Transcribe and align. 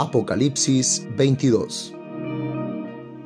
Apocalipsis 0.00 1.08
22 1.16 1.92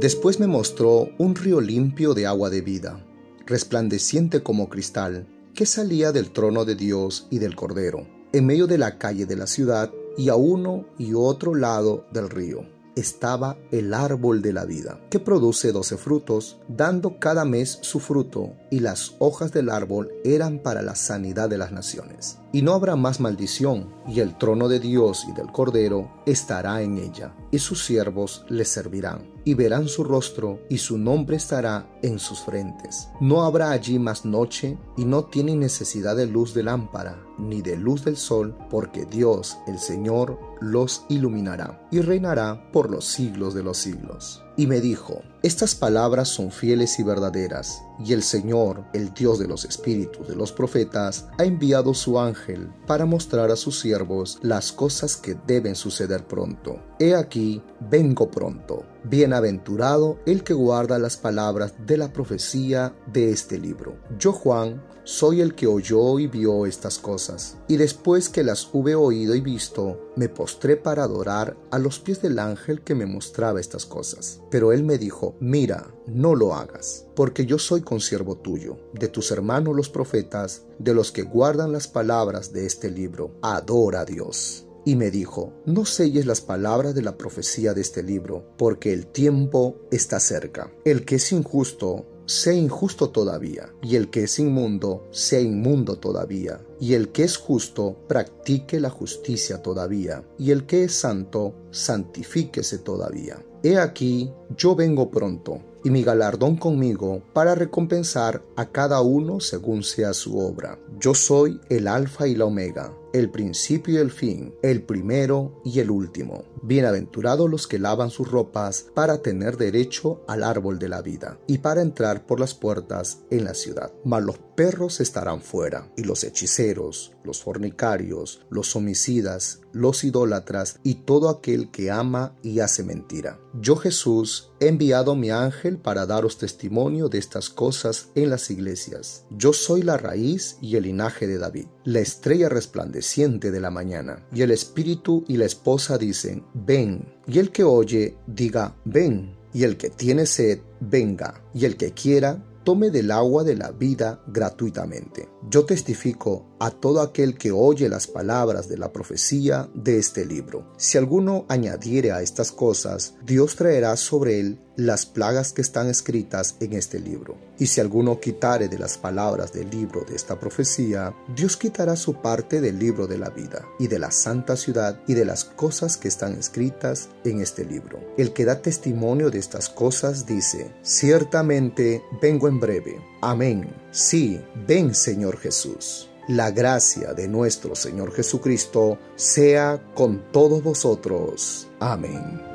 Después 0.00 0.40
me 0.40 0.46
mostró 0.46 1.10
un 1.18 1.34
río 1.34 1.60
limpio 1.60 2.14
de 2.14 2.24
agua 2.24 2.48
de 2.48 2.62
vida, 2.62 3.04
resplandeciente 3.44 4.42
como 4.42 4.70
cristal, 4.70 5.28
que 5.54 5.66
salía 5.66 6.10
del 6.10 6.30
trono 6.30 6.64
de 6.64 6.74
Dios 6.74 7.26
y 7.28 7.38
del 7.38 7.54
Cordero, 7.54 8.08
en 8.32 8.46
medio 8.46 8.66
de 8.66 8.78
la 8.78 8.96
calle 8.96 9.26
de 9.26 9.36
la 9.36 9.46
ciudad 9.46 9.92
y 10.16 10.30
a 10.30 10.36
uno 10.36 10.86
y 10.96 11.12
otro 11.12 11.54
lado 11.54 12.06
del 12.12 12.30
río 12.30 12.73
estaba 12.96 13.56
el 13.70 13.94
árbol 13.94 14.42
de 14.42 14.52
la 14.52 14.64
vida, 14.64 15.00
que 15.10 15.18
produce 15.18 15.72
doce 15.72 15.96
frutos, 15.96 16.58
dando 16.68 17.18
cada 17.18 17.44
mes 17.44 17.78
su 17.82 18.00
fruto, 18.00 18.54
y 18.70 18.80
las 18.80 19.14
hojas 19.18 19.52
del 19.52 19.70
árbol 19.70 20.12
eran 20.24 20.58
para 20.58 20.82
la 20.82 20.94
sanidad 20.94 21.48
de 21.48 21.58
las 21.58 21.72
naciones. 21.72 22.38
Y 22.52 22.62
no 22.62 22.72
habrá 22.72 22.96
más 22.96 23.20
maldición, 23.20 23.92
y 24.06 24.20
el 24.20 24.36
trono 24.38 24.68
de 24.68 24.80
Dios 24.80 25.26
y 25.28 25.32
del 25.32 25.50
Cordero 25.50 26.10
estará 26.26 26.82
en 26.82 26.98
ella, 26.98 27.34
y 27.54 27.60
sus 27.60 27.84
siervos 27.84 28.44
le 28.48 28.64
servirán, 28.64 29.30
y 29.44 29.54
verán 29.54 29.86
su 29.86 30.02
rostro, 30.02 30.58
y 30.68 30.78
su 30.78 30.98
nombre 30.98 31.36
estará 31.36 31.88
en 32.02 32.18
sus 32.18 32.40
frentes. 32.40 33.10
No 33.20 33.44
habrá 33.44 33.70
allí 33.70 34.00
más 34.00 34.24
noche, 34.24 34.76
y 34.96 35.04
no 35.04 35.26
tienen 35.26 35.60
necesidad 35.60 36.16
de 36.16 36.26
luz 36.26 36.52
de 36.52 36.64
lámpara, 36.64 37.24
ni 37.38 37.62
de 37.62 37.76
luz 37.76 38.04
del 38.04 38.16
sol, 38.16 38.58
porque 38.70 39.04
Dios, 39.04 39.56
el 39.68 39.78
Señor, 39.78 40.36
los 40.60 41.04
iluminará, 41.08 41.86
y 41.92 42.00
reinará 42.00 42.72
por 42.72 42.90
los 42.90 43.04
siglos 43.04 43.54
de 43.54 43.62
los 43.62 43.78
siglos. 43.78 44.42
Y 44.56 44.68
me 44.68 44.80
dijo, 44.80 45.22
estas 45.42 45.74
palabras 45.74 46.28
son 46.28 46.52
fieles 46.52 47.00
y 47.00 47.02
verdaderas, 47.02 47.82
y 47.98 48.12
el 48.12 48.22
Señor, 48.22 48.84
el 48.92 49.12
Dios 49.12 49.40
de 49.40 49.48
los 49.48 49.64
espíritus 49.64 50.28
de 50.28 50.36
los 50.36 50.52
profetas, 50.52 51.26
ha 51.38 51.44
enviado 51.44 51.92
su 51.92 52.20
ángel 52.20 52.70
para 52.86 53.04
mostrar 53.04 53.50
a 53.50 53.56
sus 53.56 53.80
siervos 53.80 54.38
las 54.42 54.70
cosas 54.70 55.16
que 55.16 55.36
deben 55.46 55.74
suceder 55.74 56.26
pronto. 56.28 56.80
He 57.00 57.16
aquí, 57.16 57.60
vengo 57.90 58.30
pronto. 58.30 58.84
Bienaventurado 59.04 60.18
el 60.24 60.42
que 60.44 60.54
guarda 60.54 60.98
las 60.98 61.16
palabras 61.16 61.74
de 61.86 61.98
la 61.98 62.12
profecía 62.12 62.94
de 63.12 63.30
este 63.30 63.58
libro. 63.58 63.96
Yo, 64.18 64.32
Juan, 64.32 64.82
soy 65.04 65.42
el 65.42 65.54
que 65.54 65.66
oyó 65.66 66.18
y 66.18 66.26
vio 66.26 66.64
estas 66.64 66.98
cosas, 66.98 67.58
y 67.68 67.76
después 67.76 68.30
que 68.30 68.42
las 68.42 68.70
hube 68.72 68.94
oído 68.94 69.34
y 69.34 69.42
visto, 69.42 70.10
me 70.16 70.30
postré 70.30 70.78
para 70.78 71.04
adorar 71.04 71.58
a 71.70 71.78
los 71.78 71.98
pies 71.98 72.22
del 72.22 72.38
ángel 72.38 72.80
que 72.80 72.94
me 72.94 73.04
mostraba 73.04 73.60
estas 73.60 73.84
cosas. 73.84 74.40
Pero 74.50 74.72
él 74.72 74.82
me 74.82 74.96
dijo, 74.96 75.36
mira, 75.40 75.86
no 76.06 76.34
lo 76.34 76.54
hagas, 76.54 77.04
porque 77.14 77.44
yo 77.44 77.58
soy 77.58 77.82
consiervo 77.82 78.36
tuyo, 78.36 78.78
de 78.94 79.08
tus 79.08 79.30
hermanos 79.30 79.76
los 79.76 79.90
profetas, 79.90 80.62
de 80.78 80.94
los 80.94 81.12
que 81.12 81.22
guardan 81.22 81.72
las 81.72 81.86
palabras 81.86 82.54
de 82.54 82.64
este 82.64 82.90
libro. 82.90 83.32
Adora 83.42 84.00
a 84.00 84.04
Dios. 84.06 84.63
Y 84.84 84.96
me 84.96 85.10
dijo, 85.10 85.52
no 85.64 85.84
selles 85.84 86.26
las 86.26 86.40
palabras 86.40 86.94
de 86.94 87.02
la 87.02 87.16
profecía 87.16 87.72
de 87.72 87.80
este 87.80 88.02
libro, 88.02 88.44
porque 88.58 88.92
el 88.92 89.06
tiempo 89.06 89.76
está 89.90 90.20
cerca. 90.20 90.70
El 90.84 91.04
que 91.04 91.16
es 91.16 91.32
injusto, 91.32 92.06
sea 92.26 92.52
injusto 92.52 93.10
todavía, 93.10 93.72
y 93.82 93.96
el 93.96 94.10
que 94.10 94.24
es 94.24 94.38
inmundo, 94.38 95.06
sea 95.10 95.40
inmundo 95.40 95.98
todavía, 95.98 96.60
y 96.80 96.94
el 96.94 97.10
que 97.12 97.24
es 97.24 97.36
justo, 97.36 97.96
practique 98.08 98.80
la 98.80 98.90
justicia 98.90 99.62
todavía, 99.62 100.24
y 100.38 100.50
el 100.50 100.66
que 100.66 100.84
es 100.84 100.94
santo, 100.94 101.54
santifíquese 101.70 102.78
todavía. 102.78 103.44
He 103.62 103.78
aquí, 103.78 104.30
yo 104.56 104.74
vengo 104.74 105.10
pronto, 105.10 105.60
y 105.84 105.90
mi 105.90 106.02
galardón 106.02 106.56
conmigo 106.56 107.22
para 107.32 107.54
recompensar 107.54 108.42
a 108.56 108.70
cada 108.70 109.02
uno 109.02 109.40
según 109.40 109.82
sea 109.82 110.14
su 110.14 110.38
obra. 110.38 110.78
Yo 110.98 111.14
soy 111.14 111.60
el 111.68 111.88
alfa 111.88 112.26
y 112.26 112.34
la 112.34 112.46
omega, 112.46 112.92
el 113.14 113.30
principio 113.30 113.94
y 113.94 113.98
el 113.98 114.10
fin, 114.10 114.56
el 114.60 114.82
primero 114.82 115.62
y 115.64 115.78
el 115.78 115.92
último. 115.92 116.42
Bienaventurados 116.62 117.48
los 117.48 117.68
que 117.68 117.78
lavan 117.78 118.10
sus 118.10 118.28
ropas 118.28 118.86
para 118.92 119.22
tener 119.22 119.56
derecho 119.56 120.24
al 120.26 120.42
árbol 120.42 120.80
de 120.80 120.88
la 120.88 121.00
vida 121.00 121.38
y 121.46 121.58
para 121.58 121.80
entrar 121.80 122.26
por 122.26 122.40
las 122.40 122.54
puertas 122.54 123.20
en 123.30 123.44
la 123.44 123.54
ciudad. 123.54 123.92
Mas 124.04 124.24
los 124.24 124.38
perros 124.56 125.00
estarán 125.00 125.42
fuera, 125.42 125.92
y 125.96 126.02
los 126.02 126.24
hechiceros, 126.24 127.12
los 127.22 127.40
fornicarios, 127.42 128.40
los 128.50 128.74
homicidas, 128.74 129.60
los 129.72 130.04
idólatras 130.04 130.78
y 130.84 130.94
todo 130.96 131.28
aquel 131.28 131.70
que 131.70 131.90
ama 131.90 132.36
y 132.42 132.60
hace 132.60 132.84
mentira. 132.84 133.40
Yo 133.60 133.76
Jesús 133.76 134.52
he 134.60 134.68
enviado 134.68 135.16
mi 135.16 135.30
ángel 135.30 135.78
para 135.78 136.06
daros 136.06 136.38
testimonio 136.38 137.08
de 137.08 137.18
estas 137.18 137.50
cosas 137.50 138.08
en 138.14 138.30
las 138.30 138.50
iglesias. 138.50 139.24
Yo 139.30 139.52
soy 139.52 139.82
la 139.82 139.96
raíz 139.96 140.58
y 140.60 140.76
el 140.76 140.84
linaje 140.84 141.26
de 141.26 141.38
David, 141.38 141.66
la 141.84 142.00
estrella 142.00 142.48
resplandeciente 142.48 143.03
de 143.04 143.60
la 143.60 143.70
mañana. 143.70 144.26
Y 144.32 144.42
el 144.42 144.50
espíritu 144.50 145.24
y 145.28 145.36
la 145.36 145.44
esposa 145.44 145.98
dicen, 145.98 146.44
ven. 146.54 147.04
Y 147.26 147.38
el 147.38 147.50
que 147.50 147.62
oye, 147.62 148.16
diga, 148.26 148.74
ven. 148.84 149.36
Y 149.52 149.62
el 149.62 149.76
que 149.76 149.90
tiene 149.90 150.26
sed, 150.26 150.60
venga. 150.80 151.42
Y 151.52 151.64
el 151.66 151.76
que 151.76 151.92
quiera, 151.92 152.42
tome 152.64 152.90
del 152.90 153.10
agua 153.10 153.44
de 153.44 153.56
la 153.56 153.70
vida 153.70 154.22
gratuitamente. 154.26 155.28
Yo 155.48 155.64
testifico 155.66 156.56
a 156.58 156.70
todo 156.70 157.02
aquel 157.02 157.36
que 157.36 157.52
oye 157.52 157.88
las 157.88 158.06
palabras 158.06 158.68
de 158.68 158.78
la 158.78 158.90
profecía 158.90 159.68
de 159.74 159.98
este 159.98 160.24
libro. 160.24 160.72
Si 160.78 160.96
alguno 160.96 161.44
añadiere 161.48 162.10
a 162.10 162.22
estas 162.22 162.50
cosas, 162.50 163.14
Dios 163.24 163.54
traerá 163.54 163.96
sobre 163.96 164.40
él 164.40 164.60
las 164.76 165.06
plagas 165.06 165.52
que 165.52 165.62
están 165.62 165.88
escritas 165.88 166.56
en 166.60 166.72
este 166.72 167.00
libro. 167.00 167.36
Y 167.58 167.66
si 167.66 167.80
alguno 167.80 168.20
quitare 168.20 168.68
de 168.68 168.78
las 168.78 168.98
palabras 168.98 169.52
del 169.52 169.70
libro 169.70 170.04
de 170.08 170.16
esta 170.16 170.38
profecía, 170.38 171.14
Dios 171.34 171.56
quitará 171.56 171.96
su 171.96 172.14
parte 172.14 172.60
del 172.60 172.78
libro 172.78 173.06
de 173.06 173.18
la 173.18 173.30
vida, 173.30 173.64
y 173.78 173.86
de 173.86 173.98
la 173.98 174.10
santa 174.10 174.56
ciudad, 174.56 175.00
y 175.06 175.14
de 175.14 175.24
las 175.24 175.44
cosas 175.44 175.96
que 175.96 176.08
están 176.08 176.34
escritas 176.34 177.08
en 177.24 177.40
este 177.40 177.64
libro. 177.64 178.00
El 178.18 178.32
que 178.32 178.44
da 178.44 178.60
testimonio 178.60 179.30
de 179.30 179.38
estas 179.38 179.68
cosas 179.68 180.26
dice, 180.26 180.74
ciertamente 180.82 182.02
vengo 182.20 182.48
en 182.48 182.60
breve. 182.60 183.00
Amén. 183.20 183.72
Sí, 183.90 184.40
ven 184.66 184.94
Señor 184.94 185.38
Jesús. 185.38 186.10
La 186.26 186.50
gracia 186.50 187.12
de 187.12 187.28
nuestro 187.28 187.76
Señor 187.76 188.12
Jesucristo 188.12 188.98
sea 189.14 189.92
con 189.94 190.32
todos 190.32 190.62
vosotros. 190.62 191.68
Amén. 191.80 192.53